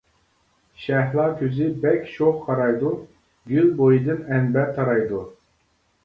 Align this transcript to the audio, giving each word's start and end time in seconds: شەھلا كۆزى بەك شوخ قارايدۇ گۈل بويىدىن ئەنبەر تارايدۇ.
شەھلا 0.83 1.25
كۆزى 1.41 1.67
بەك 1.83 2.07
شوخ 2.13 2.39
قارايدۇ 2.47 2.93
گۈل 3.51 3.69
بويىدىن 3.81 4.23
ئەنبەر 4.37 4.73
تارايدۇ. 4.79 5.21